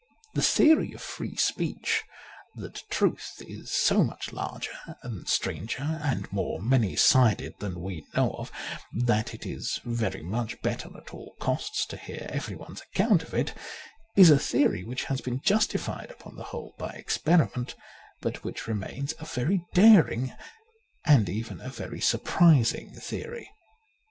[0.33, 2.03] The theory of free speech,
[2.55, 8.31] that truth is so much larger and stranger and more many sided than we know
[8.33, 8.51] of,
[8.91, 13.35] that it is very much better at all costs to hear every one's account of
[13.35, 13.53] it,
[14.17, 17.75] is a theory which has been justified upon the whole by experiment,
[18.21, 20.33] but which remains a very daring
[21.05, 23.47] and even a very surprising theory.